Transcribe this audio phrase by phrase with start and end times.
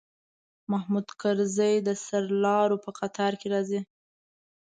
[0.71, 3.81] محمود طرزی د سرلارو په قطار کې راځي.